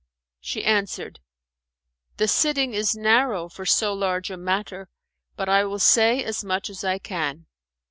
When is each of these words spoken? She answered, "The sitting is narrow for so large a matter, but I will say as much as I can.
She 0.39 0.63
answered, 0.65 1.19
"The 2.17 2.27
sitting 2.27 2.73
is 2.73 2.95
narrow 2.95 3.47
for 3.49 3.67
so 3.67 3.93
large 3.93 4.31
a 4.31 4.35
matter, 4.37 4.89
but 5.35 5.47
I 5.47 5.63
will 5.65 5.77
say 5.77 6.23
as 6.23 6.43
much 6.43 6.71
as 6.71 6.83
I 6.83 6.97
can. 6.97 7.45